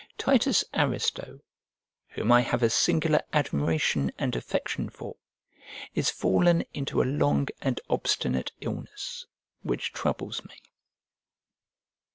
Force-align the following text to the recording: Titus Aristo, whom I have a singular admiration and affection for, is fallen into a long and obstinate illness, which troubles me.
Titus 0.17 0.63
Aristo, 0.73 1.41
whom 2.13 2.31
I 2.31 2.41
have 2.41 2.63
a 2.63 2.71
singular 2.71 3.21
admiration 3.33 4.11
and 4.17 4.35
affection 4.35 4.89
for, 4.89 5.15
is 5.93 6.09
fallen 6.09 6.63
into 6.73 7.03
a 7.03 7.03
long 7.03 7.49
and 7.61 7.79
obstinate 7.87 8.51
illness, 8.61 9.27
which 9.61 9.93
troubles 9.93 10.43
me. 10.43 10.55